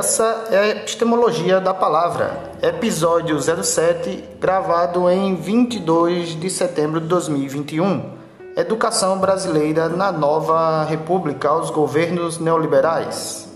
[0.00, 8.10] Essa é a Epistemologia da Palavra, episódio 07, gravado em 22 de setembro de 2021.
[8.56, 13.49] Educação brasileira na nova república aos governos neoliberais.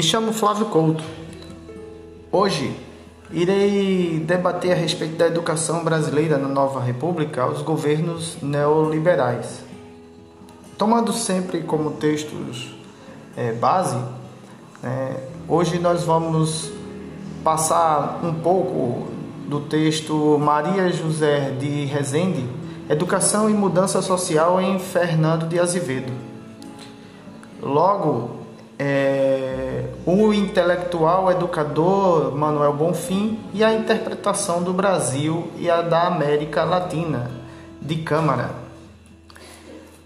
[0.00, 1.04] Me chamo Flávio Couto.
[2.32, 2.74] Hoje
[3.30, 9.62] irei debater a respeito da educação brasileira na nova república aos governos neoliberais.
[10.78, 12.74] Tomando sempre como textos
[13.36, 13.98] é, base,
[14.82, 16.72] é, hoje nós vamos
[17.44, 19.06] passar um pouco
[19.48, 22.48] do texto Maria José de Rezende,
[22.88, 26.10] Educação e Mudança Social em Fernando de Azevedo.
[27.62, 28.39] Logo,
[28.82, 36.64] é, o intelectual educador Manuel Bonfim e a interpretação do Brasil e a da América
[36.64, 37.30] Latina,
[37.78, 38.52] de Câmara.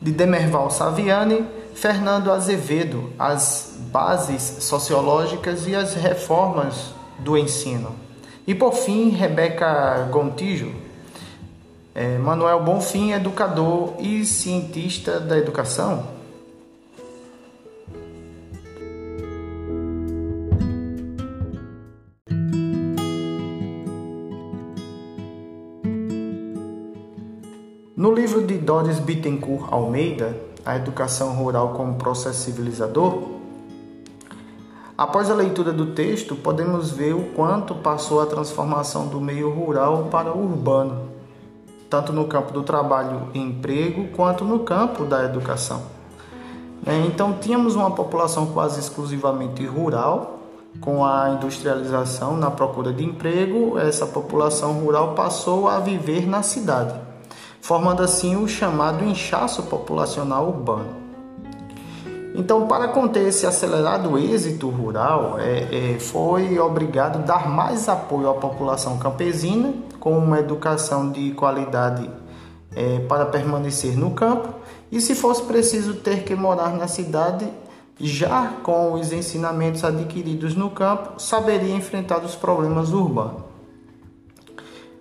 [0.03, 7.95] De Demerval Saviani, Fernando Azevedo, as bases sociológicas e as reformas do ensino.
[8.45, 10.73] E por fim, Rebeca Gontijo,
[11.95, 16.14] é, Manuel Bonfim, educador e cientista da educação,
[28.05, 33.23] No livro de Doris Bittencourt Almeida, A Educação Rural como Processo Civilizador,
[34.95, 40.09] após a leitura do texto, podemos ver o quanto passou a transformação do meio rural
[40.11, 41.09] para o urbano,
[41.89, 45.81] tanto no campo do trabalho e emprego, quanto no campo da educação.
[46.85, 50.41] É, então, tínhamos uma população quase exclusivamente rural,
[50.79, 57.14] com a industrialização na procura de emprego, essa população rural passou a viver na cidade
[57.65, 61.03] formando assim o chamado inchaço populacional urbano.
[62.35, 68.35] Então, para conter esse acelerado êxito rural, é, é, foi obrigado dar mais apoio à
[68.35, 72.11] população campesina, com uma educação de qualidade
[72.77, 74.51] é, para permanecer no campo,
[74.93, 77.49] e se fosse preciso ter que morar na cidade,
[77.99, 83.54] já com os ensinamentos adquiridos no campo, saberia enfrentar os problemas urbanos.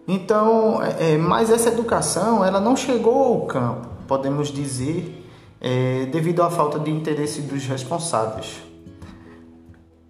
[0.07, 5.25] Então, é, é, mas essa educação ela não chegou ao campo, podemos dizer,
[5.61, 8.61] é, devido à falta de interesse dos responsáveis.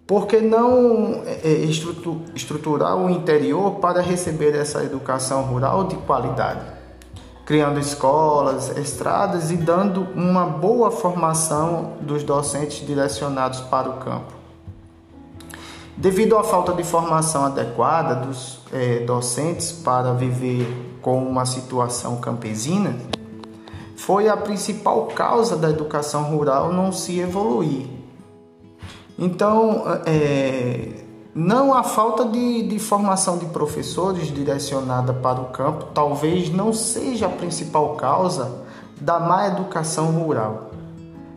[0.06, 1.64] Por que não é, é
[2.34, 6.74] estruturar o interior para receber essa educação rural de qualidade?
[7.46, 14.43] Criando escolas, estradas e dando uma boa formação dos docentes direcionados para o campo.
[15.96, 22.96] Devido à falta de formação adequada dos é, docentes para viver com uma situação campesina,
[23.96, 27.86] foi a principal causa da educação rural não se evoluir.
[29.16, 36.50] Então, é, não a falta de, de formação de professores direcionada para o campo talvez
[36.50, 38.64] não seja a principal causa
[39.00, 40.70] da má educação rural.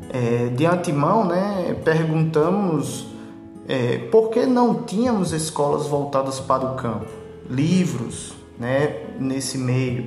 [0.09, 3.05] É, de antemão, né, perguntamos
[3.67, 7.07] é, por que não tínhamos escolas voltadas para o campo,
[7.49, 10.05] livros né, nesse meio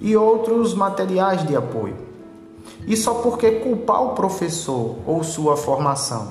[0.00, 1.96] e outros materiais de apoio?
[2.86, 6.28] E só porque culpar o professor ou sua formação?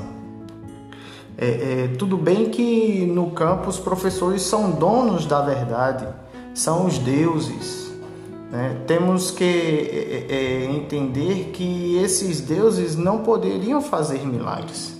[1.38, 6.08] É, é, tudo bem que no campo os professores são donos da verdade,
[6.54, 7.92] são os deuses.
[8.52, 8.78] Né?
[8.88, 14.99] Temos que é, é, é entender que esses deuses não poderiam fazer milagres.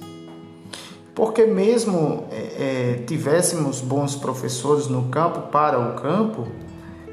[1.20, 6.48] Porque mesmo é, é, tivéssemos bons professores no campo para o campo,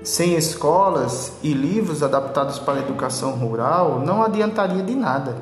[0.04, 5.34] sem escolas e livros adaptados para a educação rural, não adiantaria de nada.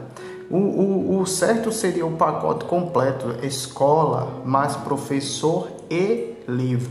[0.51, 6.91] O, o, o certo seria o pacote completo: escola, mais professor e livro.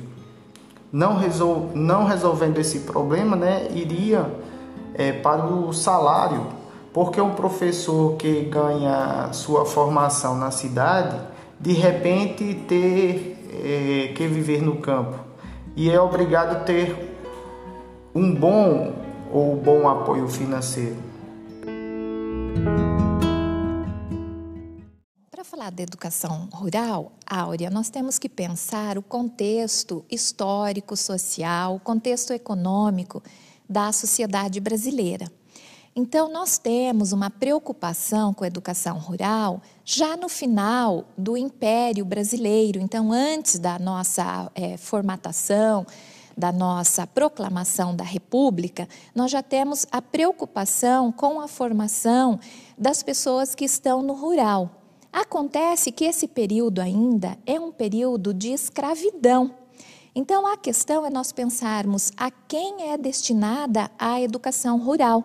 [0.92, 4.32] Não, resol, não resolvendo esse problema, né, iria
[4.94, 6.46] é, para o salário,
[6.94, 11.33] porque um professor que ganha sua formação na cidade
[11.64, 15.18] de repente ter é, que viver no campo
[15.78, 16.94] e é obrigado a ter
[18.14, 18.94] um bom
[19.32, 20.98] ou bom apoio financeiro.
[25.32, 32.34] Para falar da educação rural, Áurea, nós temos que pensar o contexto histórico, social, contexto
[32.34, 33.24] econômico
[33.70, 35.32] da sociedade brasileira.
[35.96, 42.80] Então, nós temos uma preocupação com a educação rural já no final do Império Brasileiro.
[42.80, 45.86] Então, antes da nossa é, formatação,
[46.36, 52.40] da nossa proclamação da República, nós já temos a preocupação com a formação
[52.76, 54.72] das pessoas que estão no rural.
[55.12, 59.54] Acontece que esse período ainda é um período de escravidão.
[60.16, 65.24] Então, a questão é nós pensarmos a quem é destinada a educação rural.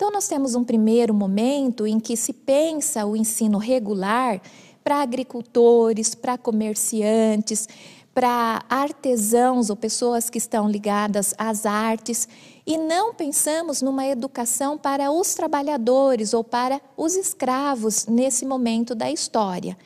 [0.00, 4.40] Então, nós temos um primeiro momento em que se pensa o ensino regular
[4.82, 7.68] para agricultores, para comerciantes,
[8.14, 12.26] para artesãos ou pessoas que estão ligadas às artes
[12.66, 19.10] e não pensamos numa educação para os trabalhadores ou para os escravos nesse momento da
[19.10, 19.76] história.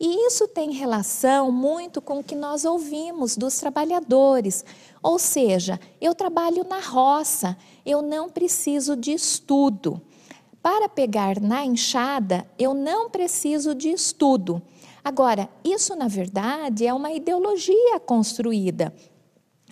[0.00, 4.64] E isso tem relação muito com o que nós ouvimos dos trabalhadores.
[5.02, 10.00] Ou seja, eu trabalho na roça, eu não preciso de estudo.
[10.62, 14.62] Para pegar na enxada, eu não preciso de estudo.
[15.02, 18.94] Agora, isso na verdade é uma ideologia construída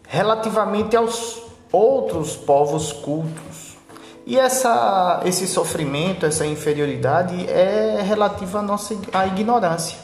[0.08, 3.47] relativamente aos outros povos cultos
[4.28, 9.96] e essa, esse sofrimento, essa inferioridade é relativa à nossa à ignorância.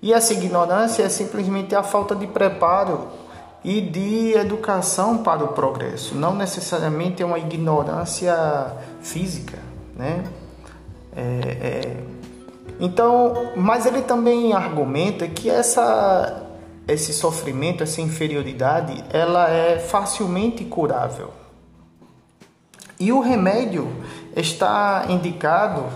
[0.00, 3.08] E essa ignorância é simplesmente a falta de preparo
[3.64, 6.14] e de educação para o progresso.
[6.14, 9.58] Não necessariamente é uma ignorância física,
[9.96, 10.22] né?
[11.16, 11.22] É,
[11.60, 11.96] é...
[12.78, 16.46] Então, mas ele também argumenta que essa,
[16.86, 21.39] esse sofrimento, essa inferioridade, ela é facilmente curável.
[23.00, 23.88] E o remédio
[24.36, 25.86] está indicado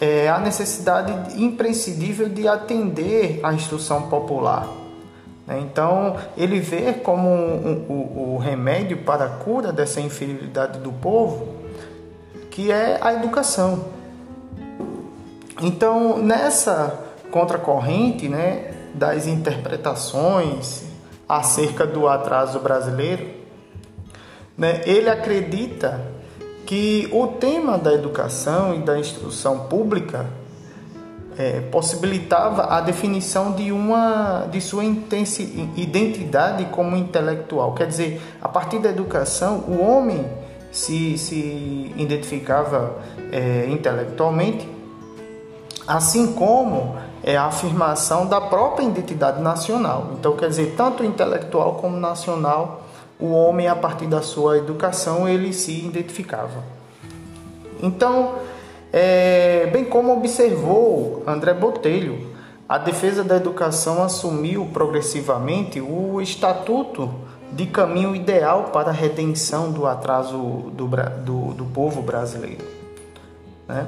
[0.00, 4.68] é, a necessidade imprescindível de atender à instrução popular.
[5.46, 5.60] Né?
[5.60, 11.46] Então, ele vê como um, o remédio para a cura dessa inferioridade do povo,
[12.50, 13.84] que é a educação.
[15.62, 20.82] Então, nessa contracorrente né, das interpretações
[21.28, 23.28] acerca do atraso brasileiro,
[24.56, 26.17] né, ele acredita
[26.68, 30.26] que o tema da educação e da instrução pública
[31.38, 37.72] é, possibilitava a definição de uma de sua identidade como intelectual.
[37.72, 40.26] Quer dizer, a partir da educação, o homem
[40.70, 42.96] se, se identificava
[43.32, 44.68] é, intelectualmente,
[45.86, 50.10] assim como é a afirmação da própria identidade nacional.
[50.18, 52.82] Então, quer dizer, tanto intelectual como nacional
[53.20, 56.62] o homem, a partir da sua educação, ele se identificava.
[57.82, 58.36] Então,
[58.92, 62.28] é, bem como observou André Botelho,
[62.68, 67.12] a defesa da educação assumiu progressivamente o estatuto
[67.52, 70.38] de caminho ideal para a redenção do atraso
[70.72, 70.86] do,
[71.24, 72.64] do, do povo brasileiro.
[73.66, 73.86] Né?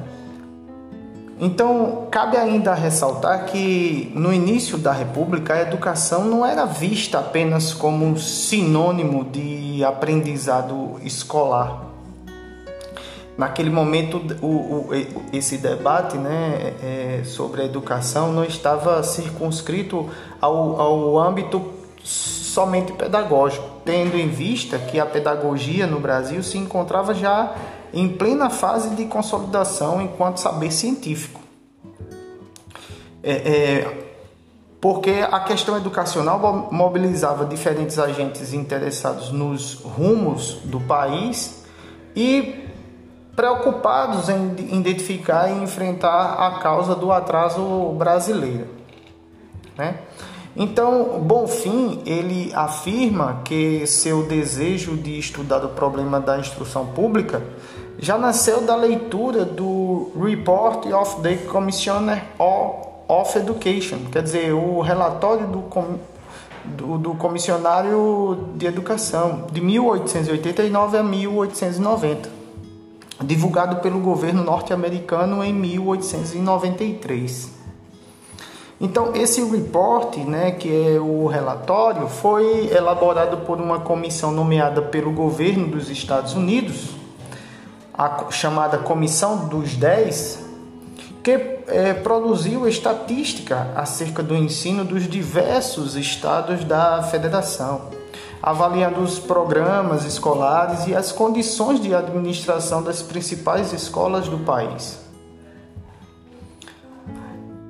[1.43, 7.73] Então, cabe ainda ressaltar que no início da República a educação não era vista apenas
[7.73, 11.87] como sinônimo de aprendizado escolar.
[13.39, 14.89] Naquele momento, o, o,
[15.33, 20.11] esse debate né, é, sobre a educação não estava circunscrito
[20.43, 21.73] ao, ao âmbito
[22.05, 27.55] somente pedagógico, tendo em vista que a pedagogia no Brasil se encontrava já
[27.93, 31.41] em plena fase de consolidação enquanto saber científico.
[33.23, 34.11] É, é,
[34.81, 41.65] porque a questão educacional mobilizava diferentes agentes interessados nos rumos do país
[42.17, 42.67] e
[43.37, 48.67] preocupados em identificar e enfrentar a causa do atraso brasileiro.
[49.77, 49.99] Né?
[50.57, 57.43] Então, Bonfim ele afirma que seu desejo de estudar o problema da instrução pública
[58.01, 65.47] já nasceu da leitura do Report of the Commissioner of Education, quer dizer, o relatório
[65.47, 65.63] do,
[66.65, 72.31] do, do comissionário de educação de 1889 a 1890,
[73.23, 77.61] divulgado pelo governo norte-americano em 1893.
[78.81, 85.13] Então, esse report, né, que é o relatório, foi elaborado por uma comissão nomeada pelo
[85.13, 86.99] governo dos Estados Unidos,
[88.01, 90.39] a chamada Comissão dos Dez,
[91.23, 91.33] que
[91.67, 97.91] é, produziu estatística acerca do ensino dos diversos estados da federação,
[98.43, 104.99] avaliando os programas escolares e as condições de administração das principais escolas do país.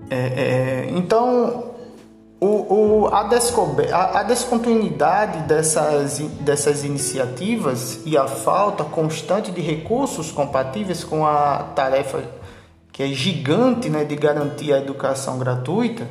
[0.09, 1.70] É, é, então,
[2.41, 10.33] o, o, a, a, a, descontinuidade dessas, dessas iniciativas e a falta constante de recursos
[10.33, 12.25] compatíveis com a tarefa
[12.91, 16.09] que é gigante né, de garantir a educação gratuita,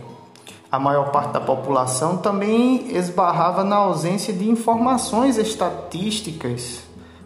[0.72, 6.82] a maior parte da população também esbarrava na ausência de informações estatísticas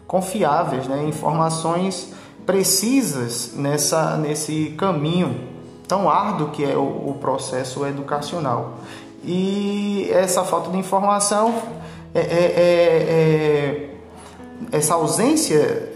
[0.06, 2.12] confiáveis, né, informações
[2.46, 5.53] precisas nessa, nesse caminho
[5.86, 8.74] tão árduo que é o, o processo educacional.
[9.22, 11.54] E essa falta de informação,
[12.14, 13.90] é, é, é,
[14.70, 15.92] é essa ausência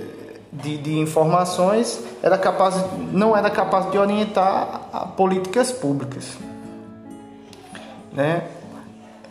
[0.53, 6.37] de, de, informações era capaz, não era capaz de orientar a políticas públicas.
[8.13, 8.45] Né?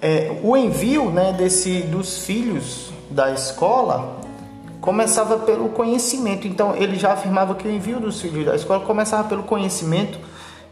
[0.01, 4.17] É, o envio né, desse, dos filhos da escola
[4.79, 6.47] começava pelo conhecimento.
[6.47, 10.19] Então ele já afirmava que o envio dos filhos da escola começava pelo conhecimento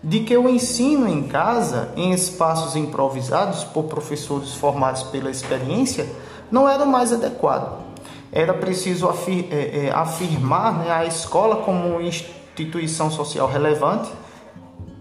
[0.05, 6.07] de que o ensino em casa, em espaços improvisados por professores formados pela experiência,
[6.51, 7.83] não era o mais adequado.
[8.31, 14.11] Era preciso afir, é, é, afirmar né, a escola como instituição social relevante,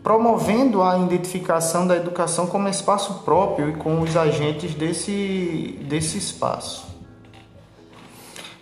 [0.02, 6.87] promovendo a identificação da educação como espaço próprio e com os agentes desse, desse espaço.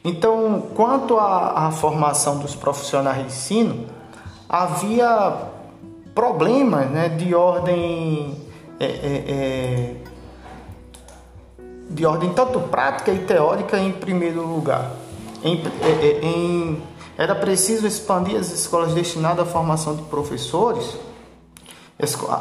[0.05, 3.87] Então, quanto à, à formação dos profissionais de ensino,
[4.49, 5.52] havia
[6.15, 8.37] problemas né, de ordem
[8.79, 9.95] é, é, é,
[11.89, 14.91] de ordem tanto prática e teórica em primeiro lugar.
[15.45, 16.83] Em, é, é, em,
[17.17, 20.97] era preciso expandir as escolas destinadas à formação de professores,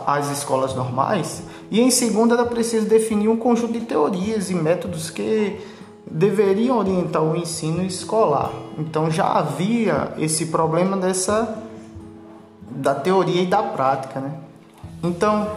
[0.07, 5.09] as escolas normais, e em segundo era preciso definir um conjunto de teorias e métodos
[5.09, 5.59] que
[6.09, 8.51] deveriam orientar o ensino escolar.
[8.77, 11.61] Então já havia esse problema dessa
[12.75, 14.19] da teoria e da prática.
[14.19, 14.31] Né?
[15.03, 15.51] Então,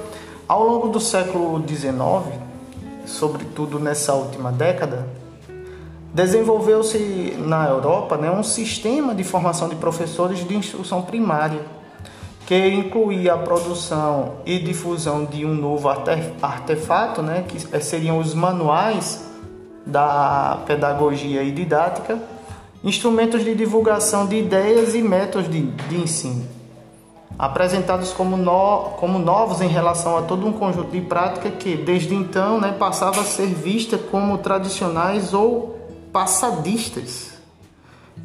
[0.49, 2.39] ao longo do século XIX,
[3.07, 5.07] sobretudo nessa última década,
[6.13, 11.61] desenvolveu-se na Europa né, um sistema de formação de professores de instrução primária,
[12.47, 19.29] que incluía a produção e difusão de um novo artefato, né, que seriam os manuais
[19.87, 22.19] da pedagogia e didática,
[22.83, 26.54] instrumentos de divulgação de ideias e métodos de, de ensino
[27.39, 32.15] apresentados como, no, como novos em relação a todo um conjunto de prática que, desde
[32.15, 35.79] então, né, passava a ser vista como tradicionais ou
[36.13, 37.35] passadistas.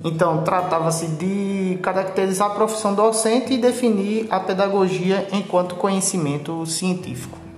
[0.03, 7.49] Então, tratava-se de caracterizar a profissão docente e definir a pedagogia enquanto conhecimento científico.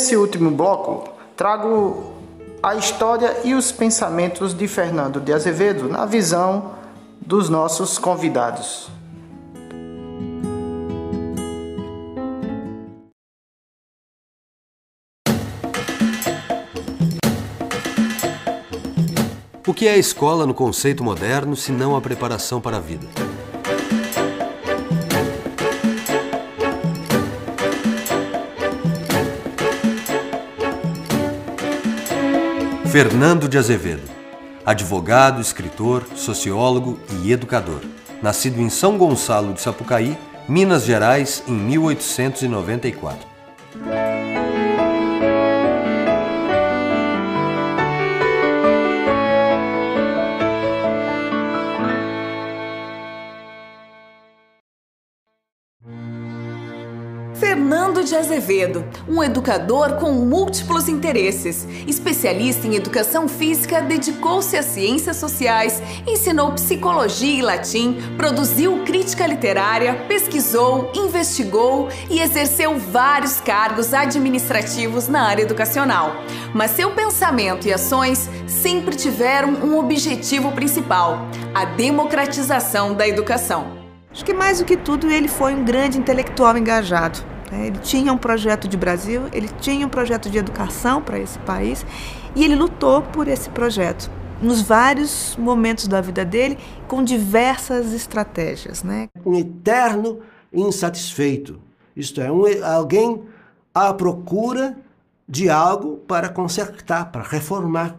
[0.00, 2.14] Nesse último bloco, trago
[2.62, 6.70] a história e os pensamentos de Fernando de Azevedo na visão
[7.20, 8.88] dos nossos convidados.
[19.66, 23.06] O que é a escola no conceito moderno, se não a preparação para a vida?
[32.90, 34.02] Fernando de Azevedo,
[34.66, 37.82] advogado, escritor, sociólogo e educador.
[38.20, 40.18] Nascido em São Gonçalo de Sapucaí,
[40.48, 43.29] Minas Gerais, em 1894.
[58.10, 61.66] De Azevedo, um educador com múltiplos interesses.
[61.86, 69.94] Especialista em educação física, dedicou-se às ciências sociais, ensinou psicologia e latim, produziu crítica literária,
[70.08, 76.16] pesquisou, investigou e exerceu vários cargos administrativos na área educacional.
[76.52, 83.78] Mas seu pensamento e ações sempre tiveram um objetivo principal: a democratização da educação.
[84.10, 87.30] Acho que mais do que tudo ele foi um grande intelectual engajado.
[87.50, 87.66] Né?
[87.66, 91.84] Ele tinha um projeto de Brasil, ele tinha um projeto de educação para esse país
[92.34, 98.82] e ele lutou por esse projeto nos vários momentos da vida dele com diversas estratégias,
[98.82, 99.08] né?
[99.24, 100.20] Um eterno
[100.52, 101.60] insatisfeito,
[101.94, 103.22] isto é, um, alguém
[103.74, 104.76] à procura
[105.28, 107.96] de algo para consertar, para reformar.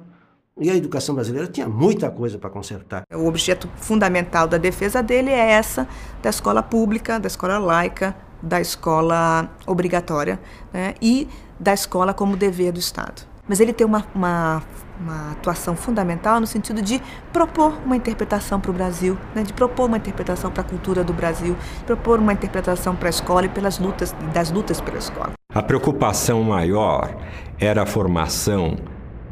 [0.60, 3.04] E a educação brasileira tinha muita coisa para consertar.
[3.14, 5.88] O objeto fundamental da defesa dele é essa
[6.22, 10.40] da escola pública, da escola laica, da escola obrigatória
[10.74, 11.28] né, e
[11.60, 13.24] da escola como dever do Estado.
[13.48, 14.64] Mas ele tem uma, uma,
[15.00, 17.02] uma atuação fundamental no sentido de
[17.34, 21.14] propor uma interpretação para o Brasil, né, de propor uma interpretação para a cultura do
[21.14, 21.56] Brasil,
[21.86, 25.34] propor uma interpretação para a escola e pelas lutas das lutas pela escola.
[25.54, 27.16] A preocupação maior
[27.60, 28.78] era a formação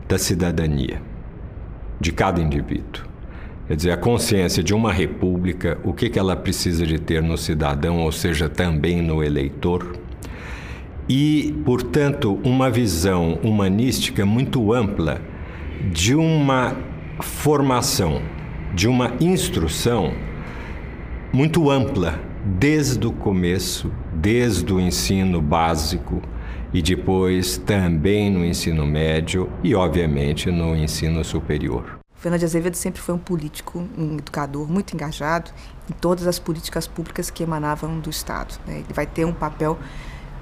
[0.07, 1.01] da cidadania
[1.99, 3.08] de cada indivíduo.
[3.69, 7.37] Quer dizer, a consciência de uma república, o que, que ela precisa de ter no
[7.37, 9.95] cidadão, ou seja, também no eleitor,
[11.07, 15.21] e, portanto, uma visão humanística muito ampla
[15.93, 16.75] de uma
[17.21, 18.23] formação,
[18.73, 20.13] de uma instrução
[21.31, 26.23] muito ampla, desde o começo, desde o ensino básico
[26.73, 31.98] e depois também no ensino médio e, obviamente, no ensino superior.
[32.19, 35.51] Fernando de Azevedo sempre foi um político, um educador muito engajado
[35.89, 38.59] em todas as políticas públicas que emanavam do Estado.
[38.67, 38.79] Né?
[38.79, 39.79] Ele vai ter um papel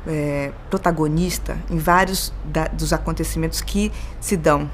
[0.07, 4.69] é, protagonista em vários da, dos acontecimentos que se dão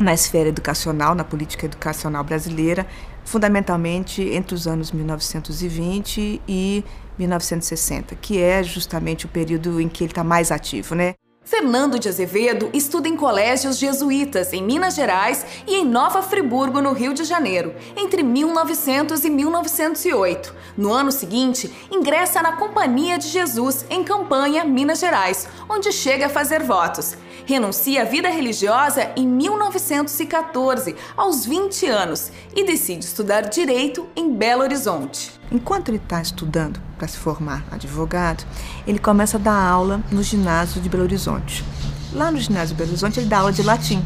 [0.00, 2.86] na esfera educacional, na política educacional brasileira,
[3.24, 6.84] fundamentalmente entre os anos 1920 e
[7.18, 11.14] 1960, que é justamente o período em que ele está mais ativo, né?
[11.46, 16.92] Fernando de Azevedo estuda em colégios jesuítas em Minas Gerais e em Nova Friburgo, no
[16.92, 20.52] Rio de Janeiro, entre 1900 e 1908.
[20.76, 26.28] No ano seguinte, ingressa na Companhia de Jesus, em Campanha, Minas Gerais, onde chega a
[26.28, 27.16] fazer votos.
[27.46, 34.62] Renuncia à vida religiosa em 1914, aos 20 anos, e decide estudar direito em Belo
[34.62, 35.30] Horizonte.
[35.52, 38.44] Enquanto ele está estudando para se formar advogado,
[38.84, 41.64] ele começa a dar aula no ginásio de Belo Horizonte.
[42.12, 44.02] Lá no ginásio de Belo Horizonte, ele dá aula de latim,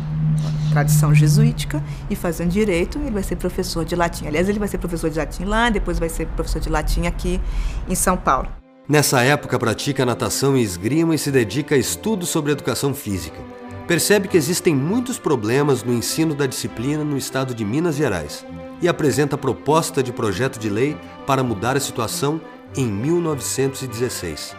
[0.70, 4.26] tradição jesuítica, e fazendo direito, ele vai ser professor de latim.
[4.26, 7.40] Aliás, ele vai ser professor de latim lá, depois vai ser professor de latim aqui
[7.88, 8.59] em São Paulo.
[8.88, 13.38] Nessa época, pratica natação e esgrima e se dedica a estudos sobre educação física.
[13.86, 18.44] Percebe que existem muitos problemas no ensino da disciplina no estado de Minas Gerais
[18.80, 22.40] e apresenta proposta de projeto de lei para mudar a situação
[22.76, 24.56] em 1916.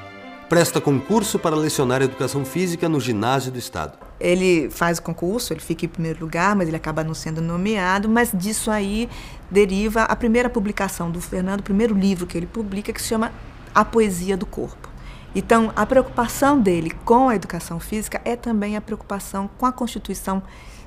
[0.50, 3.98] Presta concurso para lecionar educação física no ginásio do estado.
[4.20, 8.10] Ele faz o concurso, ele fica em primeiro lugar, mas ele acaba não sendo nomeado.
[8.10, 9.10] Mas disso aí
[9.50, 13.32] deriva a primeira publicação do Fernando, o primeiro livro que ele publica, que se chama
[13.74, 14.90] A Poesia do Corpo.
[15.34, 20.44] Então, a preocupação dele com a educação física é também a preocupação com a constituição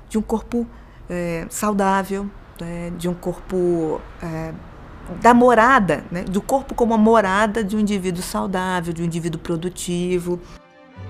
[0.08, 0.66] de um corpo
[1.08, 2.28] é, saudável,
[2.60, 4.52] é, de um corpo é,
[5.20, 6.24] da morada, né?
[6.24, 10.38] do corpo como a morada de um indivíduo saudável, de um indivíduo produtivo.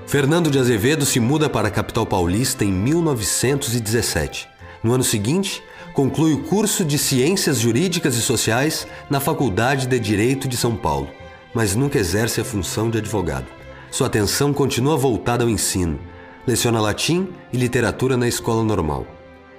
[0.06, 4.48] Fernando de Azevedo se muda para a capital paulista em 1917.
[4.82, 5.62] No ano seguinte,
[5.94, 11.08] conclui o curso de Ciências Jurídicas e Sociais na Faculdade de Direito de São Paulo,
[11.54, 13.46] mas nunca exerce a função de advogado.
[13.90, 15.98] Sua atenção continua voltada ao ensino.
[16.46, 19.06] Leciona latim e literatura na escola normal.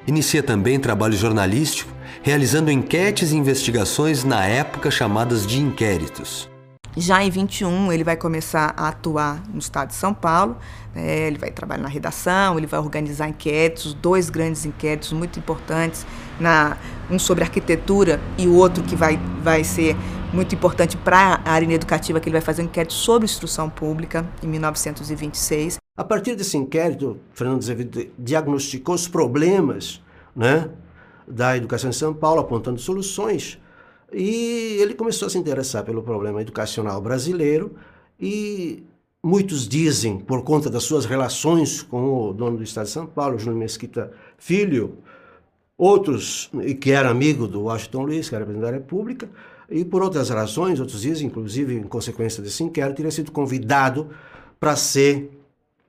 [0.06, 6.50] Inicia também trabalho jornalístico, realizando enquetes e investigações na época chamadas de inquéritos.
[6.98, 10.56] Já em 21, ele vai começar a atuar no estado de São Paulo.
[10.94, 11.28] Né?
[11.28, 16.06] Ele vai trabalhar na redação, ele vai organizar inquéritos, dois grandes inquéritos muito importantes,
[16.40, 16.78] na,
[17.12, 19.96] um sobre arquitetura e o outro que vai, vai ser
[20.36, 24.30] muito importante para a área educativa, que ele vai fazer um inquérito sobre instrução pública
[24.44, 25.78] em 1926.
[25.98, 30.04] A partir desse inquérito, Fernando Azevedo diagnosticou os problemas
[30.36, 30.70] né,
[31.26, 33.58] da educação em São Paulo, apontando soluções,
[34.12, 37.76] e ele começou a se interessar pelo problema educacional brasileiro
[38.20, 38.84] e
[39.24, 43.40] muitos dizem, por conta das suas relações com o dono do Estado de São Paulo,
[43.40, 45.00] Júlio Mesquita Filho,
[45.78, 49.30] outros, que era amigo do Washington Luiz, que era presidente da República,
[49.70, 54.10] e por outras razões, outros dizem, inclusive em consequência desse inquérito, teria sido convidado
[54.60, 55.32] para ser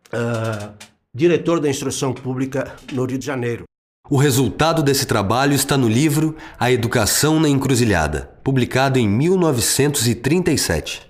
[0.08, 0.72] uh,
[1.14, 3.64] diretor da instrução pública no Rio de Janeiro.
[4.08, 11.05] O resultado desse trabalho está no livro A Educação na Encruzilhada, publicado em 1937.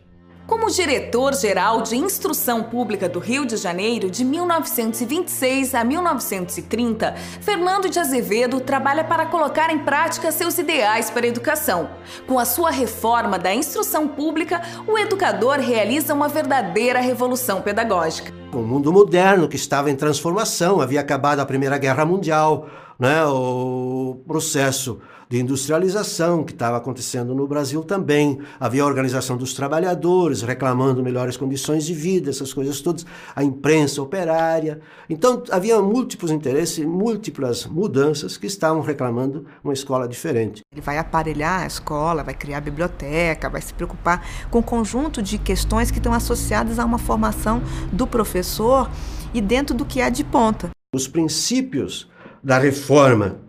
[0.47, 7.99] Como diretor-geral de Instrução Pública do Rio de Janeiro de 1926 a 1930, Fernando de
[7.99, 11.91] Azevedo trabalha para colocar em prática seus ideais para a educação.
[12.29, 18.33] Com a sua reforma da instrução pública, o educador realiza uma verdadeira revolução pedagógica.
[18.53, 22.69] O mundo moderno que estava em transformação, havia acabado a Primeira Guerra Mundial,
[23.01, 28.39] né, o processo de industrialização que estava acontecendo no Brasil também.
[28.61, 34.01] Havia a organização dos trabalhadores reclamando melhores condições de vida, essas coisas todas, a imprensa
[34.01, 34.81] operária.
[35.11, 40.63] Então havia múltiplos interesses, múltiplas mudanças que estavam reclamando uma escola diferente.
[40.73, 45.39] Ele vai aparelhar a escola, vai criar biblioteca, vai se preocupar com um conjunto de
[45.39, 47.63] questões que estão associadas a uma formação
[47.93, 48.91] do professor
[49.35, 50.71] e dentro do que é de ponta.
[50.95, 52.09] Os princípios
[52.43, 53.46] da reforma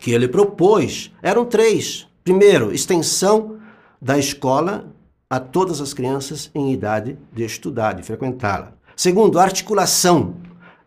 [0.00, 2.06] que ele propôs eram três.
[2.22, 3.56] Primeiro, extensão
[4.00, 4.92] da escola
[5.28, 8.72] a todas as crianças em idade de estudar, de frequentá-la.
[8.96, 10.36] Segundo, articulação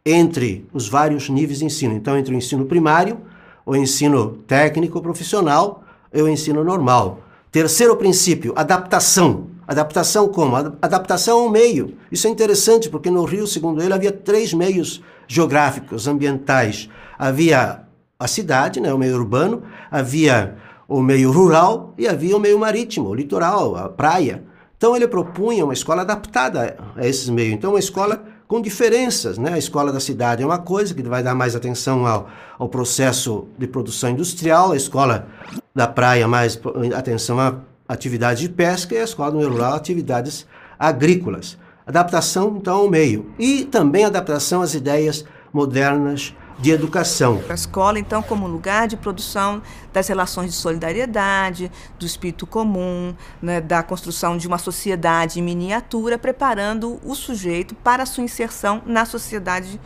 [0.06, 1.94] entre os vários níveis de ensino.
[1.94, 3.20] Então, entre o ensino primário,
[3.66, 7.20] o ensino técnico profissional e o ensino normal.
[7.52, 9.48] Terceiro princípio, adaptação.
[9.68, 10.56] Adaptação como?
[10.56, 11.98] Adaptação ao meio.
[12.10, 16.90] Isso é interessante porque no Rio, segundo ele, havia três meios geográficos, ambientais
[17.20, 17.87] havia
[18.20, 23.10] a cidade, né, o meio urbano, havia o meio rural e havia o meio marítimo,
[23.10, 24.44] o litoral, a praia.
[24.78, 27.54] Então ele propunha uma escola adaptada a esses meios.
[27.54, 29.54] Então uma escola com diferenças, né?
[29.54, 33.48] A escola da cidade é uma coisa que vai dar mais atenção ao, ao processo
[33.58, 35.28] de produção industrial, a escola
[35.76, 36.60] da praia mais
[36.96, 37.56] atenção à
[37.88, 40.48] atividade de pesca e a escola do meio rural atividades
[40.80, 41.58] agrícolas.
[41.86, 47.42] Adaptação então ao meio e também adaptação às ideias modernas de educação.
[47.50, 49.62] A escola, então, como lugar de produção
[49.94, 56.18] das relações de solidariedade, do espírito comum, né, da construção de uma sociedade em miniatura,
[56.18, 59.80] preparando o sujeito para a sua inserção na sociedade,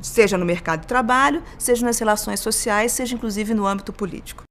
[0.00, 4.44] seja no mercado de trabalho, seja nas relações sociais, seja inclusive no âmbito político.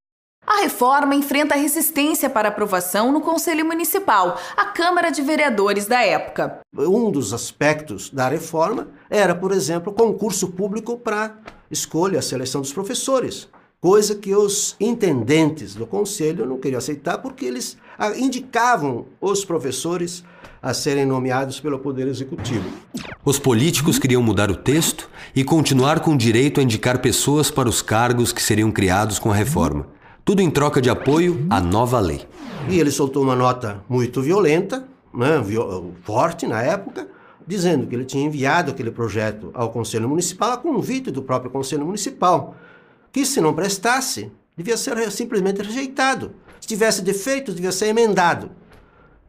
[0.46, 6.60] A reforma enfrenta resistência para aprovação no Conselho Municipal, a Câmara de Vereadores da época.
[6.78, 11.38] Um dos aspectos da reforma era, por exemplo, concurso público para
[11.72, 13.48] escolha, a seleção dos professores,
[13.80, 20.26] coisa que os intendentes do Conselho não queriam aceitar porque eles ah, indicavam os professores
[20.62, 22.70] a serem nomeados pelo Poder Executivo.
[23.24, 27.70] Os políticos queriam mudar o texto e continuar com o direito a indicar pessoas para
[27.70, 29.88] os cargos que seriam criados com a reforma.
[30.26, 32.26] Tudo em troca de apoio à nova lei.
[32.70, 35.44] E ele soltou uma nota muito violenta, né,
[36.04, 37.10] forte na época,
[37.46, 41.86] dizendo que ele tinha enviado aquele projeto ao Conselho Municipal a convite do próprio Conselho
[41.86, 42.56] Municipal,
[43.12, 46.32] que se não prestasse, devia ser simplesmente rejeitado.
[46.62, 48.50] Se tivesse defeitos, devia ser emendado.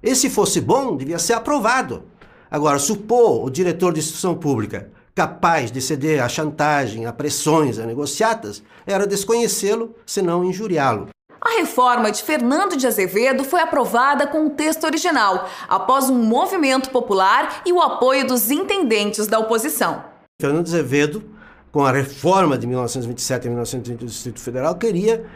[0.01, 2.05] E se fosse bom, devia ser aprovado.
[2.49, 7.87] Agora, supor o diretor de instrução pública capaz de ceder à chantagem, a pressões, a
[7.87, 11.09] negociatas, era desconhecê-lo, senão injuriá-lo.
[11.41, 16.91] A reforma de Fernando de Azevedo foi aprovada com o texto original, após um movimento
[16.91, 20.03] popular e o apoio dos intendentes da oposição.
[20.41, 21.23] Fernando de Azevedo,
[21.71, 25.27] com a reforma de 1927 e 1930 do Distrito Federal, queria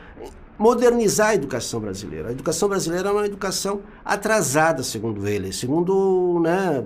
[0.59, 2.31] modernizar a educação brasileira.
[2.31, 6.85] A educação brasileira é uma educação atrasada, segundo ele, segundo né,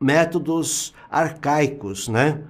[0.00, 2.42] métodos arcaicos, né?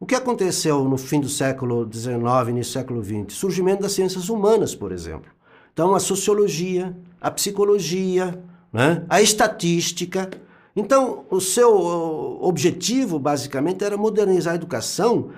[0.00, 2.16] O que aconteceu no fim do século XIX
[2.48, 3.36] início do século XX?
[3.36, 5.30] Surgimento das ciências humanas, por exemplo.
[5.72, 8.40] Então, a sociologia, a psicologia,
[8.72, 9.04] né?
[9.08, 10.30] a estatística.
[10.74, 15.30] Então, o seu objetivo, basicamente, era modernizar a educação,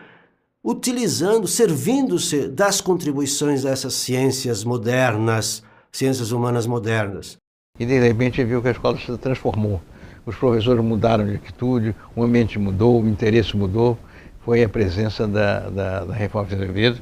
[0.63, 7.39] utilizando, servindo-se das contribuições dessas ciências modernas, ciências humanas modernas.
[7.79, 9.81] E, de repente, viu que a escola se transformou
[10.27, 13.99] os professores mudaram de atitude, o ambiente mudou, o interesse mudou.
[14.45, 17.01] Foi a presença da, da, da reforma de Azevedo,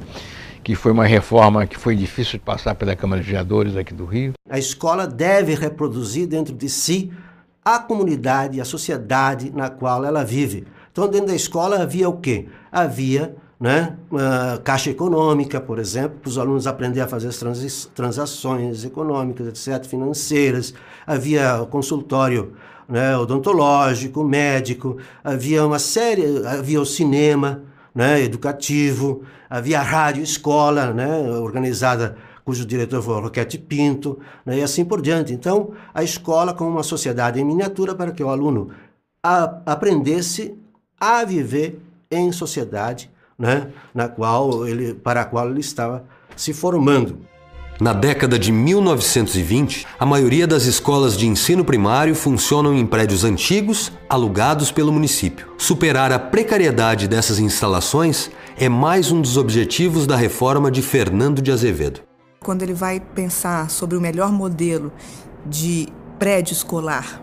[0.63, 4.05] que foi uma reforma que foi difícil de passar pela Câmara de Vereadores aqui do
[4.05, 4.33] Rio.
[4.51, 7.13] A escola deve reproduzir dentro de si
[7.65, 10.67] a comunidade, a sociedade na qual ela vive.
[10.91, 12.49] Então, dentro da escola havia o quê?
[12.73, 13.97] Havia né?
[14.13, 19.85] Uh, caixa econômica, por exemplo, para os alunos aprenderem a fazer as transações econômicas, etc.,
[19.85, 20.73] financeiras.
[21.07, 22.53] Havia consultório
[22.89, 27.63] né, odontológico, médico, havia uma série, havia o cinema
[27.95, 34.59] né, educativo, havia a rádio escola, né, organizada cujo diretor foi o Roquete Pinto, né,
[34.59, 35.35] e assim por diante.
[35.35, 38.71] Então, a escola como uma sociedade em miniatura para que o aluno
[39.23, 40.57] a, aprendesse
[40.99, 41.79] a viver
[42.11, 47.28] em sociedade, né, na qual ele, para a qual ele estava se formando.
[47.81, 53.93] Na década de 1920, a maioria das escolas de ensino primário funcionam em prédios antigos,
[54.09, 55.47] alugados pelo município.
[55.57, 61.53] Superar a precariedade dessas instalações é mais um dos objetivos da reforma de Fernando de
[61.53, 62.01] Azevedo.
[62.41, 64.93] Quando ele vai pensar sobre o melhor modelo
[65.47, 65.87] de
[66.19, 67.23] prédio escolar,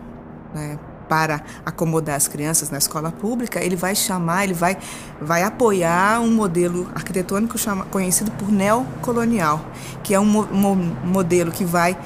[0.54, 4.76] né, para acomodar as crianças na escola pública, ele vai chamar, ele vai,
[5.20, 9.64] vai apoiar um modelo arquitetônico chama, conhecido por neocolonial,
[10.02, 11.96] que é um, mo, modelo que vai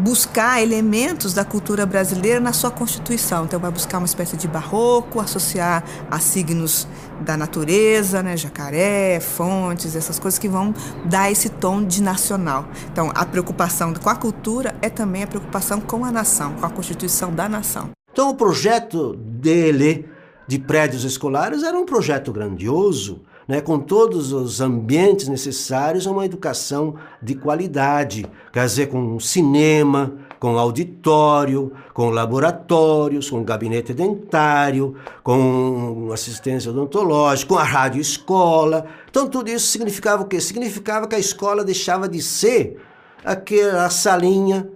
[0.00, 3.44] buscar elementos da cultura brasileira na sua constituição.
[3.44, 6.88] Então, vai buscar uma espécie de barroco, associar a signos
[7.20, 10.74] da natureza, né, jacaré, fontes, essas coisas que vão
[11.04, 12.66] dar esse tom de nacional.
[12.90, 16.70] Então, a preocupação com a cultura é também a preocupação com a nação, com a
[16.70, 17.90] constituição da nação.
[18.12, 20.08] Então, o projeto dele
[20.46, 26.24] de prédios escolares era um projeto grandioso, né, com todos os ambientes necessários a uma
[26.24, 36.10] educação de qualidade, quer dizer, com cinema, com auditório, com laboratórios, com gabinete dentário, com
[36.12, 38.86] assistência odontológica, com a rádio escola.
[39.10, 40.40] Então, tudo isso significava o quê?
[40.40, 42.80] Significava que a escola deixava de ser
[43.24, 44.68] aquela salinha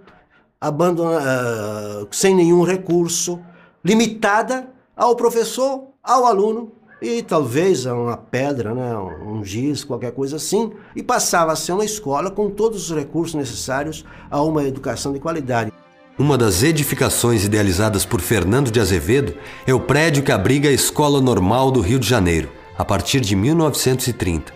[0.67, 3.39] abandona, uh, sem nenhum recurso,
[3.83, 10.37] limitada ao professor, ao aluno e talvez a uma pedra, né, um giz, qualquer coisa
[10.37, 15.13] assim, e passava a ser uma escola com todos os recursos necessários a uma educação
[15.13, 15.71] de qualidade.
[16.17, 19.35] Uma das edificações idealizadas por Fernando de Azevedo
[19.67, 23.35] é o prédio que abriga a Escola Normal do Rio de Janeiro, a partir de
[23.35, 24.53] 1930.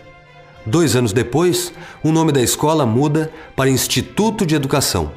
[0.66, 5.12] Dois anos depois, o nome da escola muda para Instituto de Educação,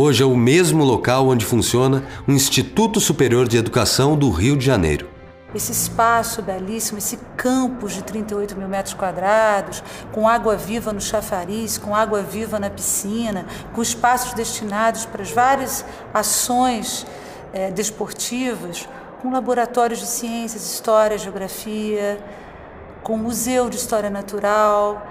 [0.00, 4.64] Hoje é o mesmo local onde funciona o Instituto Superior de Educação do Rio de
[4.64, 5.08] Janeiro.
[5.52, 9.82] Esse espaço belíssimo, esse campus de 38 mil metros quadrados,
[10.12, 15.32] com água viva no chafariz, com água viva na piscina, com espaços destinados para as
[15.32, 15.84] várias
[16.14, 17.04] ações
[17.52, 18.88] é, desportivas,
[19.20, 22.24] com laboratórios de ciências, história, geografia,
[23.02, 25.04] com museu de história natural,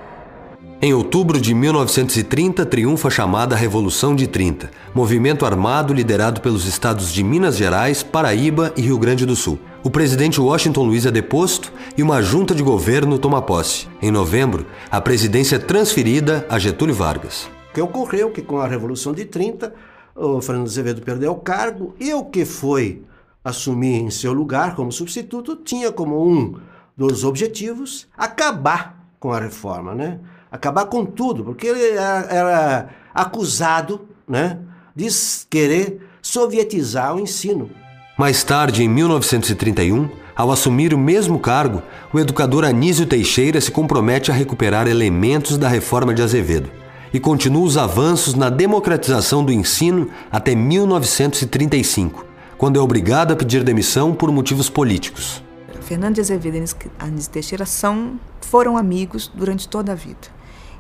[0.80, 7.12] em outubro de 1930, triunfa a chamada Revolução de 30, movimento armado liderado pelos estados
[7.12, 9.58] de Minas Gerais, Paraíba e Rio Grande do Sul.
[9.84, 13.88] O presidente Washington Luiz é deposto e uma junta de governo toma posse.
[14.00, 17.50] Em novembro, a presidência é transferida a Getúlio Vargas.
[17.72, 19.74] O que ocorreu que com a Revolução de 30,
[20.16, 23.02] o Fernando Azevedo perdeu o cargo e o que foi
[23.44, 26.54] assumir em seu lugar como substituto tinha como um
[26.96, 30.20] dos objetivos acabar com a reforma, né?
[30.52, 34.60] Acabar com tudo, porque ele era, era acusado né,
[34.96, 35.08] de
[35.50, 37.70] querer sovietizar o ensino.
[38.18, 41.82] Mais tarde, em 1931, ao assumir o mesmo cargo,
[42.14, 46.70] o educador Anísio Teixeira se compromete a recuperar elementos da reforma de Azevedo
[47.14, 52.26] e continua os avanços na democratização do ensino até 1935,
[52.58, 55.44] quando é obrigado a pedir demissão por motivos políticos.
[55.82, 56.66] Fernando de Azevedo e
[57.00, 60.37] Anísio Teixeira são, foram amigos durante toda a vida.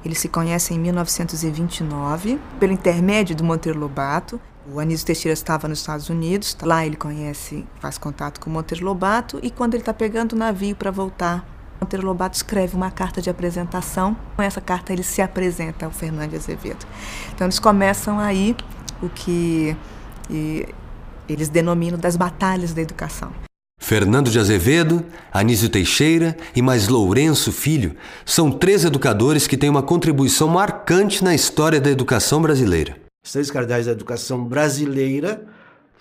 [0.07, 4.39] Eles se conhecem em 1929, pelo intermédio do Monteiro Lobato.
[4.65, 8.85] O Anísio Teixeira estava nos Estados Unidos, lá ele conhece, faz contato com o Monteiro
[8.85, 11.45] Lobato, e quando ele está pegando o navio para voltar,
[11.81, 14.15] Monteiro Lobato escreve uma carta de apresentação.
[14.37, 16.85] Com essa carta ele se apresenta ao Fernando Azevedo.
[17.35, 18.55] Então eles começam aí
[19.03, 19.75] o que
[21.27, 23.33] eles denominam das batalhas da educação.
[23.87, 27.95] Fernando de Azevedo, Anísio Teixeira e mais Lourenço Filho
[28.25, 32.97] são três educadores que têm uma contribuição marcante na história da educação brasileira.
[33.25, 35.41] Os três cardeais da educação brasileira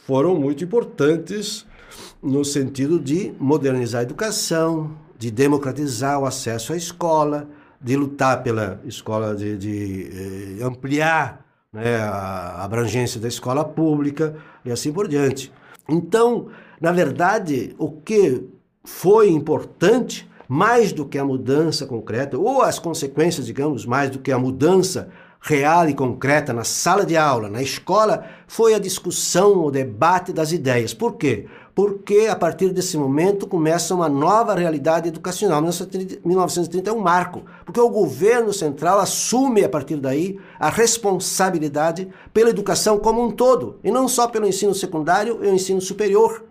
[0.05, 1.65] foram muito importantes
[2.21, 7.49] no sentido de modernizar a educação, de democratizar o acesso à escola,
[7.81, 11.41] de lutar pela escola, de, de eh, ampliar
[11.73, 15.53] né, a abrangência da escola pública e assim por diante.
[15.89, 16.49] Então,
[16.81, 18.45] na verdade, o que
[18.85, 24.31] foi importante, mais do que a mudança concreta, ou as consequências, digamos, mais do que
[24.31, 25.09] a mudança
[25.41, 30.53] real e concreta na sala de aula, na escola, foi a discussão, o debate das
[30.53, 30.95] ideias.
[30.95, 31.47] Por quê?
[31.77, 35.61] porque a partir desse momento começa uma nova realidade educacional.
[35.61, 42.49] 1930 é um marco, porque o governo central assume a partir daí a responsabilidade pela
[42.49, 46.46] educação como um todo, e não só pelo ensino secundário e o ensino superior.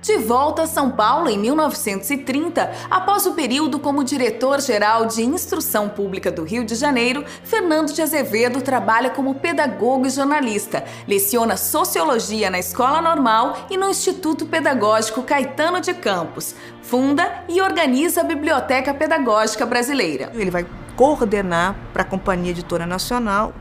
[0.00, 6.30] De volta a São Paulo em 1930, após o período como diretor-geral de Instrução Pública
[6.30, 10.84] do Rio de Janeiro, Fernando de Azevedo trabalha como pedagogo e jornalista.
[11.06, 16.54] Leciona sociologia na Escola Normal e no Instituto Pedagógico Caetano de Campos.
[16.80, 20.30] Funda e organiza a Biblioteca Pedagógica Brasileira.
[20.34, 20.64] Ele vai
[20.96, 23.52] coordenar para a Companhia Editora Nacional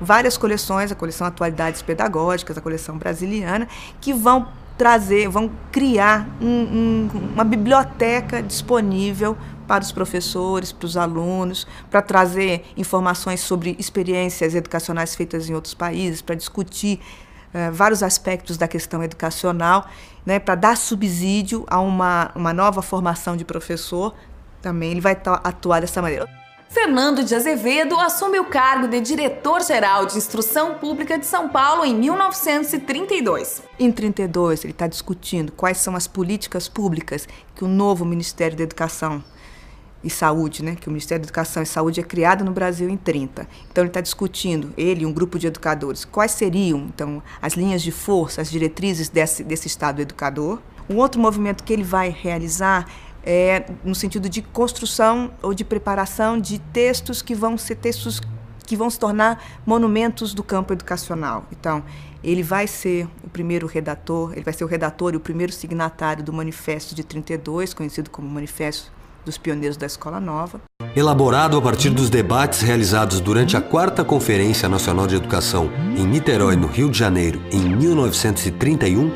[0.00, 3.68] várias coleções, a coleção Atualidades Pedagógicas, a coleção brasiliana,
[4.00, 4.48] que vão
[4.82, 12.02] trazer, vão criar um, um, uma biblioteca disponível para os professores, para os alunos, para
[12.02, 16.98] trazer informações sobre experiências educacionais feitas em outros países, para discutir
[17.54, 19.88] uh, vários aspectos da questão educacional,
[20.26, 24.12] né, para dar subsídio a uma, uma nova formação de professor.
[24.60, 26.41] Também ele vai atuar dessa maneira.
[26.72, 31.94] Fernando de Azevedo assume o cargo de diretor-geral de Instrução Pública de São Paulo em
[31.94, 33.62] 1932.
[33.78, 38.62] Em 32, ele está discutindo quais são as políticas públicas que o novo Ministério da
[38.62, 39.22] Educação
[40.02, 42.96] e Saúde, né, que o Ministério da Educação e Saúde é criado no Brasil em
[42.96, 43.46] 30.
[43.70, 47.82] Então ele está discutindo, ele e um grupo de educadores, quais seriam então as linhas
[47.82, 50.58] de força, as diretrizes desse, desse Estado educador.
[50.88, 52.86] Um outro movimento que ele vai realizar
[53.24, 58.20] é, no sentido de construção ou de preparação de textos que vão ser textos
[58.66, 61.44] que vão se tornar monumentos do campo educacional.
[61.52, 61.82] Então,
[62.22, 66.22] ele vai ser o primeiro redator, ele vai ser o redator e o primeiro signatário
[66.22, 68.92] do Manifesto de 32, conhecido como Manifesto
[69.24, 70.60] dos Pioneiros da Escola Nova.
[70.94, 76.56] Elaborado a partir dos debates realizados durante a quarta Conferência Nacional de Educação em Niterói,
[76.56, 79.10] no Rio de Janeiro, em 1931,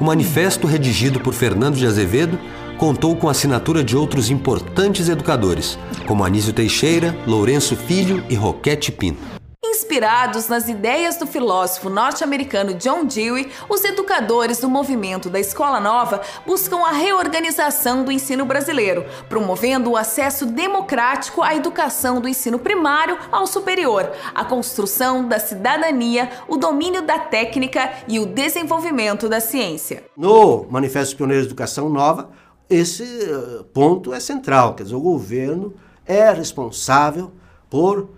[0.00, 2.38] o manifesto redigido por Fernando de Azevedo
[2.84, 8.92] contou com a assinatura de outros importantes educadores, como Anísio Teixeira, Lourenço Filho e Roquete
[8.92, 9.22] Pinto.
[9.64, 16.20] Inspirados nas ideias do filósofo norte-americano John Dewey, os educadores do movimento da Escola Nova
[16.46, 23.16] buscam a reorganização do ensino brasileiro, promovendo o acesso democrático à educação do ensino primário
[23.32, 30.04] ao superior, a construção da cidadania, o domínio da técnica e o desenvolvimento da ciência.
[30.14, 35.74] No Manifesto Pioneiro de Educação Nova, esse eh, ponto é central, quer dizer, o governo
[36.06, 37.32] é responsável
[37.68, 38.08] por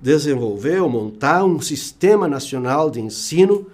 [0.00, 3.66] desenvolver ou montar um sistema nacional de ensino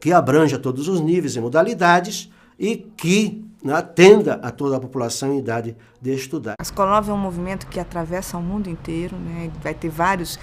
[0.00, 5.32] que abranja todos os níveis e modalidades e que né, atenda a toda a população
[5.32, 6.54] em idade de estudar.
[6.58, 9.50] A Escola Nova é um movimento que atravessa o mundo inteiro, né?
[9.62, 10.38] vai ter vários,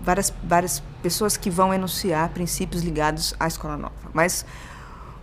[0.00, 3.94] várias, várias pessoas que vão enunciar princípios ligados à Escola Nova.
[4.12, 4.44] Mas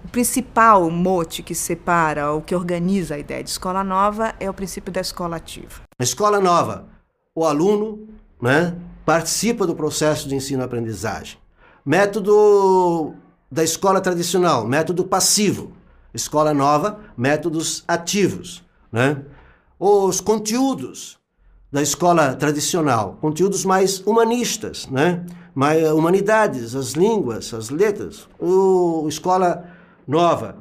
[0.04, 4.54] o principal mote que separa, o que organiza a ideia de escola nova é o
[4.54, 5.82] princípio da escola ativa.
[5.98, 6.86] Na escola nova,
[7.34, 8.08] o aluno
[8.42, 11.38] né, participa do processo de ensino-aprendizagem.
[11.86, 13.14] Método
[13.52, 15.72] da escola tradicional, método passivo.
[16.14, 18.64] Escola nova, métodos ativos.
[18.92, 19.22] Né?
[19.80, 21.18] Os conteúdos
[21.72, 25.26] da escola tradicional, conteúdos mais humanistas, né?
[25.56, 28.28] mais humanidades, as línguas, as letras.
[28.40, 29.73] O escola
[30.08, 30.58] nova,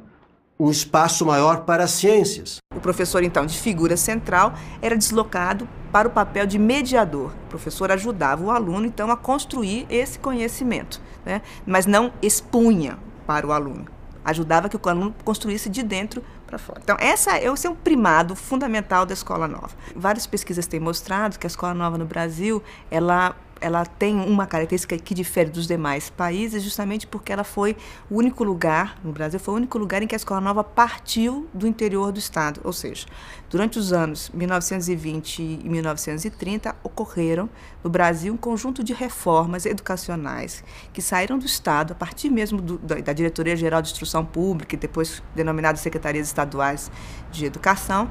[0.59, 2.57] um espaço maior para as ciências.
[2.75, 7.31] O professor, então, de figura central, era deslocado para o papel de mediador.
[7.45, 11.41] O professor ajudava o aluno, então, a construir esse conhecimento, né?
[11.65, 13.85] mas não expunha para o aluno.
[14.23, 16.79] Ajudava que o aluno construísse de dentro para fora.
[16.81, 19.71] Então, essa, esse é o primado fundamental da escola nova.
[19.95, 24.97] Várias pesquisas têm mostrado que a escola nova no Brasil, ela ela tem uma característica
[24.97, 27.77] que difere dos demais países, justamente porque ela foi
[28.09, 31.47] o único lugar, no Brasil, foi o único lugar em que a Escola Nova partiu
[31.53, 32.59] do interior do Estado.
[32.63, 33.05] Ou seja,
[33.53, 37.47] durante os anos 1920 e 1930, ocorreram
[37.83, 42.79] no Brasil um conjunto de reformas educacionais que saíram do Estado, a partir mesmo do,
[42.79, 46.89] da Diretoria Geral de Instrução Pública, e depois denominadas Secretarias Estaduais
[47.31, 48.09] de Educação,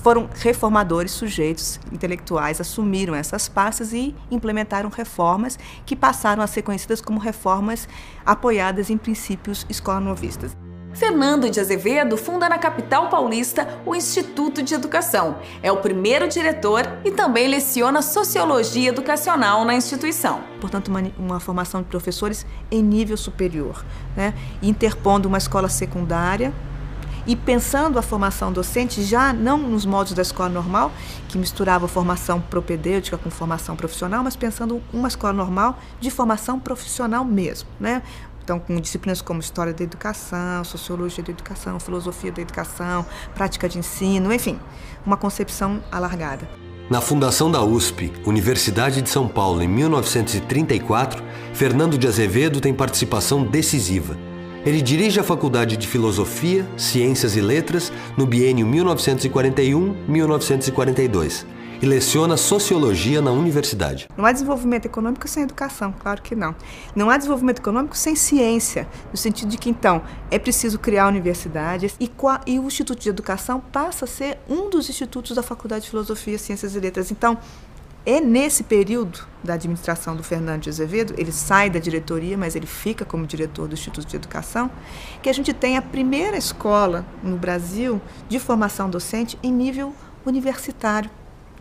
[0.00, 7.00] foram reformadores, sujeitos intelectuais, assumiram essas pastas e implementaram reformas que passaram a ser conhecidas
[7.00, 7.88] como reformas
[8.24, 10.56] apoiadas em princípios escola-novistas.
[10.94, 15.38] Fernando de Azevedo funda na capital paulista o Instituto de Educação.
[15.60, 20.40] É o primeiro diretor e também leciona Sociologia Educacional na instituição.
[20.60, 23.84] Portanto, uma, uma formação de professores em nível superior,
[24.16, 24.34] né?
[24.62, 26.52] interpondo uma escola secundária
[27.26, 30.92] e pensando a formação docente já não nos modos da escola normal,
[31.28, 37.24] que misturava formação propedêutica com formação profissional, mas pensando uma escola normal de formação profissional
[37.24, 38.02] mesmo, né?
[38.44, 43.78] Então, com disciplinas como História da Educação, Sociologia da Educação, Filosofia da Educação, Prática de
[43.78, 44.60] Ensino, enfim,
[45.04, 46.46] uma concepção alargada.
[46.90, 51.24] Na fundação da USP, Universidade de São Paulo, em 1934,
[51.54, 54.14] Fernando de Azevedo tem participação decisiva.
[54.66, 61.53] Ele dirige a Faculdade de Filosofia, Ciências e Letras no biênio 1941-1942
[61.84, 64.08] e leciona sociologia na universidade.
[64.16, 66.56] Não há desenvolvimento econômico sem educação, claro que não.
[66.96, 71.94] Não há desenvolvimento econômico sem ciência, no sentido de que, então, é preciso criar universidades
[72.00, 72.10] e,
[72.46, 76.38] e o Instituto de Educação passa a ser um dos institutos da Faculdade de Filosofia,
[76.38, 77.10] Ciências e Letras.
[77.10, 77.36] Então,
[78.06, 82.66] é nesse período da administração do Fernando de Azevedo, ele sai da diretoria, mas ele
[82.66, 84.70] fica como diretor do Instituto de Educação,
[85.22, 91.10] que a gente tem a primeira escola no Brasil de formação docente em nível universitário.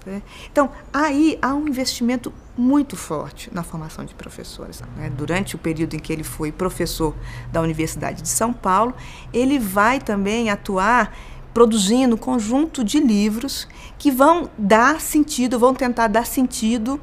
[0.06, 0.22] Né?
[0.52, 4.82] Então, aí há um investimento muito forte na formação de professores.
[4.96, 5.10] Né?
[5.10, 7.16] Durante o período em que ele foi professor
[7.52, 8.94] da Universidade de São Paulo,
[9.34, 11.16] ele vai também atuar
[11.54, 17.00] produzindo um conjunto de livros que vão dar sentido, vão tentar dar sentido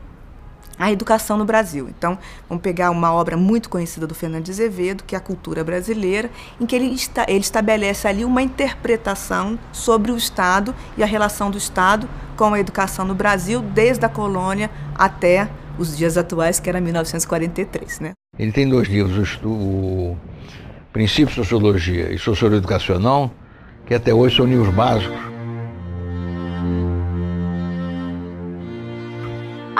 [0.81, 1.91] à educação no Brasil.
[1.91, 2.18] Então,
[2.49, 6.31] vamos pegar uma obra muito conhecida do Fernando de Azevedo, que é a Cultura Brasileira,
[6.59, 6.97] em que ele,
[7.28, 12.59] ele estabelece ali uma interpretação sobre o Estado e a relação do Estado com a
[12.59, 18.01] educação no Brasil, desde a colônia até os dias atuais, que era 1943.
[18.01, 18.12] Né?
[18.39, 20.16] Ele tem dois livros, o
[20.95, 23.31] Princípio Sociologia e Sociologia Educacional,
[23.85, 25.18] que até hoje são livros básicos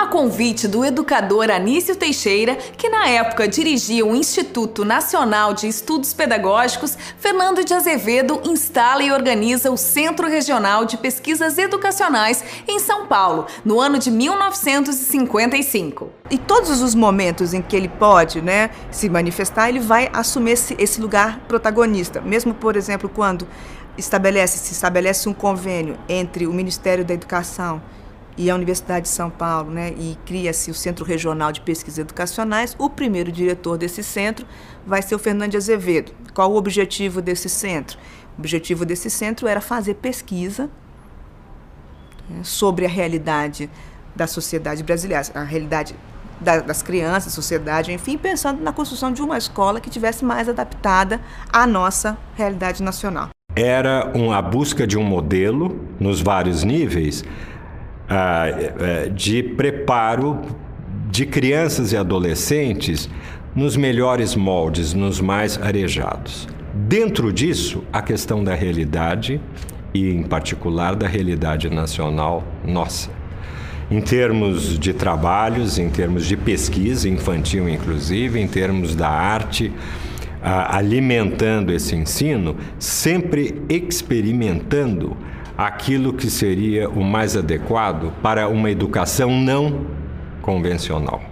[0.07, 6.97] convite do educador Anísio Teixeira, que na época dirigia o Instituto Nacional de Estudos Pedagógicos,
[7.19, 13.47] Fernando de Azevedo instala e organiza o Centro Regional de Pesquisas Educacionais em São Paulo,
[13.65, 16.11] no ano de 1955.
[16.31, 20.77] E todos os momentos em que ele pode né, se manifestar, ele vai assumir esse,
[20.79, 22.21] esse lugar protagonista.
[22.21, 23.47] Mesmo, por exemplo, quando
[23.99, 27.83] estabelece, se estabelece um convênio entre o Ministério da Educação
[28.41, 32.75] e a Universidade de São Paulo, né, e cria-se o Centro Regional de Pesquisas Educacionais,
[32.79, 34.47] o primeiro diretor desse centro
[34.87, 36.13] vai ser o Fernando Azevedo.
[36.33, 37.99] Qual o objetivo desse centro?
[38.39, 40.71] O objetivo desse centro era fazer pesquisa
[42.31, 43.69] né, sobre a realidade
[44.17, 45.95] da sociedade brasileira, a realidade
[46.41, 51.21] da, das crianças, sociedade, enfim, pensando na construção de uma escola que tivesse mais adaptada
[51.53, 53.29] à nossa realidade nacional.
[53.55, 57.23] Era uma busca de um modelo nos vários níveis
[58.11, 60.41] é, de preparo
[61.11, 63.09] de crianças e adolescentes
[63.55, 66.49] nos melhores moldes, nos mais arejados.
[66.73, 69.41] Dentro disso, a questão da realidade
[69.93, 73.11] e, em particular, da realidade nacional nossa.
[73.91, 79.73] Em termos de trabalhos, em termos de pesquisa infantil, inclusive, em termos da arte,
[80.41, 85.17] ah, alimentando esse ensino, sempre experimentando
[85.61, 89.85] aquilo que seria o mais adequado para uma educação não
[90.41, 91.30] convencional.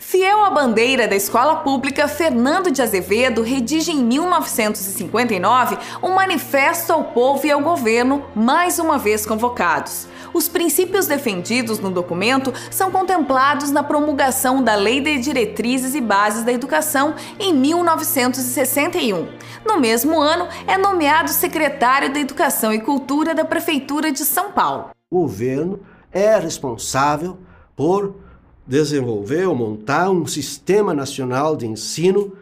[0.00, 7.04] Fiel à bandeira da escola pública, Fernando de Azevedo redige em 1959 um manifesto ao
[7.04, 10.08] povo e ao governo, mais uma vez convocados.
[10.32, 16.44] Os princípios defendidos no documento são contemplados na promulgação da Lei de Diretrizes e Bases
[16.44, 19.28] da Educação em 1961.
[19.66, 24.92] No mesmo ano, é nomeado secretário da Educação e Cultura da Prefeitura de São Paulo.
[25.10, 25.78] O governo
[26.10, 27.38] é responsável
[27.76, 28.29] por
[28.70, 32.32] desenvolver ou montar um sistema nacional de ensino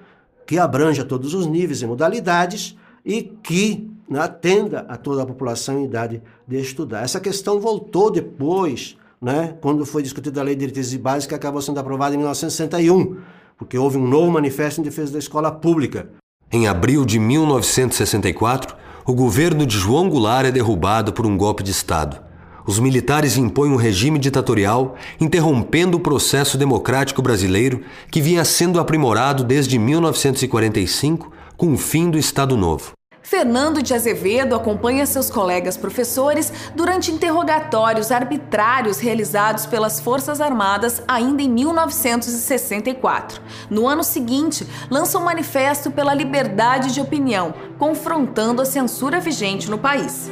[0.47, 5.87] que abranja todos os níveis e modalidades e que atenda a toda a população em
[5.87, 7.03] idade de estudar.
[7.03, 11.63] Essa questão voltou depois, né, quando foi discutida a Lei de Diretrizes Bases, que acabou
[11.63, 13.17] sendo aprovada em 1961,
[13.57, 16.11] porque houve um novo manifesto em defesa da escola pública.
[16.53, 18.77] Em abril de 1964,
[19.07, 22.28] o governo de João Goulart é derrubado por um golpe de Estado.
[22.69, 29.43] Os militares impõem um regime ditatorial, interrompendo o processo democrático brasileiro que vinha sendo aprimorado
[29.43, 32.93] desde 1945 com o fim do Estado Novo.
[33.23, 41.41] Fernando de Azevedo acompanha seus colegas professores durante interrogatórios arbitrários realizados pelas Forças Armadas ainda
[41.41, 43.41] em 1964.
[43.71, 49.79] No ano seguinte, lança um manifesto pela liberdade de opinião, confrontando a censura vigente no
[49.79, 50.31] país.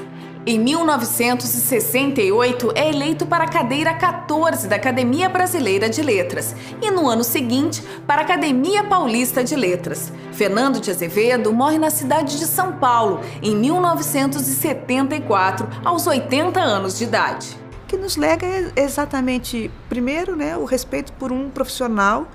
[0.48, 7.08] Em 1968, é eleito para a cadeira 14 da Academia Brasileira de Letras e no
[7.08, 10.12] ano seguinte para a Academia Paulista de Letras.
[10.30, 17.02] Fernando de Azevedo morre na cidade de São Paulo em 1974, aos 80 anos de
[17.02, 17.58] idade.
[17.88, 22.28] Que nos lega exatamente, primeiro, né, o respeito por um profissional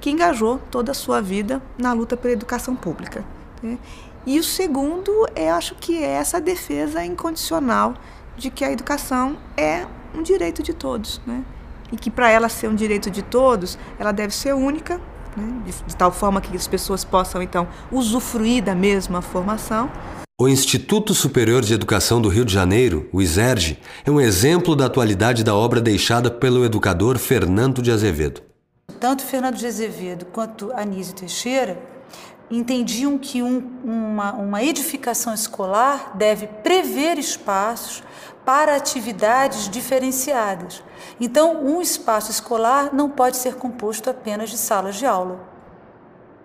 [0.00, 3.24] que engajou toda a sua vida na luta pela educação pública.
[3.62, 3.78] Né?
[4.24, 7.94] E o segundo, eu acho que é essa defesa incondicional
[8.36, 11.44] de que a educação é um direito de todos, né?
[11.90, 15.00] E que para ela ser um direito de todos, ela deve ser única,
[15.36, 15.62] né?
[15.66, 19.90] de, de tal forma que as pessoas possam então usufruir da mesma formação.
[20.40, 24.86] O Instituto Superior de Educação do Rio de Janeiro, o ISERJ, é um exemplo da
[24.86, 28.40] atualidade da obra deixada pelo educador Fernando de Azevedo.
[28.98, 31.91] Tanto Fernando de Azevedo quanto Anísio Teixeira
[32.58, 38.02] entendiam que um, uma, uma edificação escolar deve prever espaços
[38.44, 40.82] para atividades diferenciadas.
[41.20, 45.40] Então, um espaço escolar não pode ser composto apenas de salas de aula.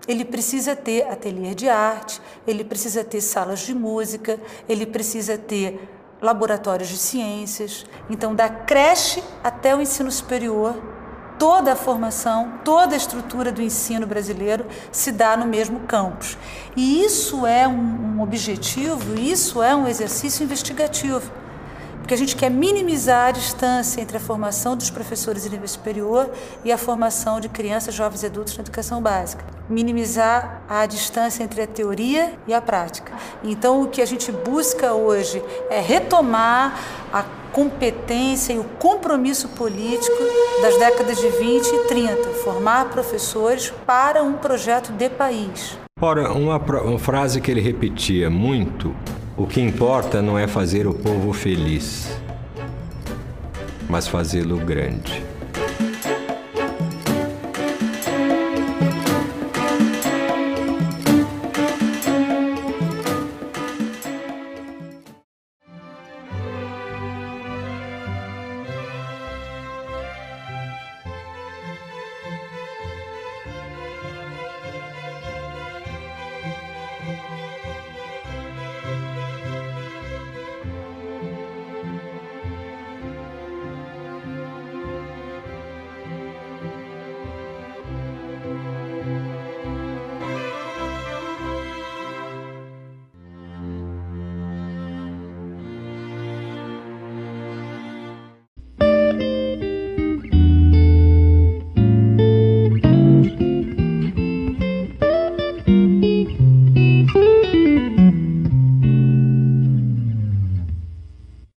[0.08, 4.39] Ele precisa ter ateliê de arte, ele precisa ter salas de música,
[4.70, 5.89] ele precisa ter
[6.22, 7.86] laboratórios de ciências.
[8.10, 10.96] Então, da creche até o ensino superior,
[11.38, 16.38] toda a formação, toda a estrutura do ensino brasileiro se dá no mesmo campus.
[16.75, 21.31] E isso é um, um objetivo, isso é um exercício investigativo
[22.07, 26.31] porque a gente quer minimizar a distância entre a formação dos professores em nível superior
[26.63, 29.43] e a formação de crianças, jovens e adultos na educação básica.
[29.67, 33.11] Minimizar a distância entre a teoria e a prática.
[33.43, 36.79] Então, o que a gente busca hoje é retomar
[37.11, 40.17] a competência e o compromisso político
[40.61, 45.77] das décadas de 20 e 30, formar professores para um projeto de país.
[45.99, 48.95] Ora, uma, uma frase que ele repetia muito
[49.35, 52.19] o que importa não é fazer o povo feliz,
[53.87, 55.23] mas fazê-lo grande.